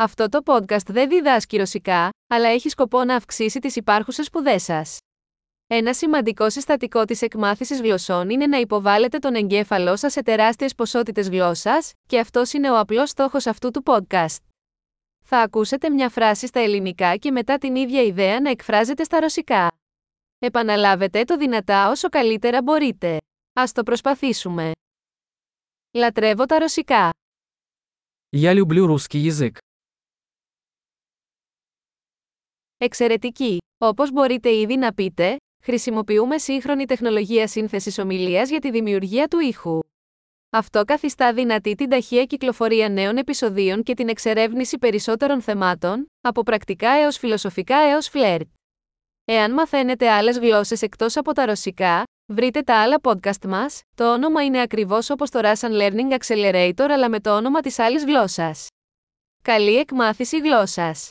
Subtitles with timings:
[0.00, 4.98] Αυτό το podcast δεν διδάσκει ρωσικά, αλλά έχει σκοπό να αυξήσει τις υπάρχουσες σπουδές σας.
[5.66, 11.28] Ένα σημαντικό συστατικό της εκμάθησης γλωσσών είναι να υποβάλλετε τον εγκέφαλό σας σε τεράστιες ποσότητες
[11.28, 14.36] γλώσσας, και αυτό είναι ο απλός στόχος αυτού του podcast.
[15.24, 19.68] Θα ακούσετε μια φράση στα ελληνικά και μετά την ίδια ιδέα να εκφράζεται στα ρωσικά.
[20.38, 23.16] Επαναλάβετε το δυνατά όσο καλύτερα μπορείτε.
[23.52, 24.72] Ας το προσπαθήσουμε.
[25.92, 27.10] Λατρεύω τα ρωσικά.
[28.36, 29.50] Я люблю русский язык.
[32.80, 33.58] Εξαιρετική!
[33.78, 39.78] Όπως μπορείτε ήδη να πείτε, χρησιμοποιούμε σύγχρονη τεχνολογία σύνθεσης ομιλίας για τη δημιουργία του ήχου.
[40.50, 46.90] Αυτό καθιστά δυνατή την ταχεία κυκλοφορία νέων επεισοδίων και την εξερεύνηση περισσότερων θεμάτων, από πρακτικά
[46.90, 48.46] έως φιλοσοφικά έως φλερτ.
[49.24, 54.44] Εάν μαθαίνετε άλλες γλώσσες εκτός από τα ρωσικά, βρείτε τα άλλα podcast μας, το όνομα
[54.44, 58.66] είναι ακριβώς όπως το Russian Learning Accelerator αλλά με το όνομα της άλλης γλώσσας.
[59.42, 61.10] Καλή εκμάθηση γλώσσας!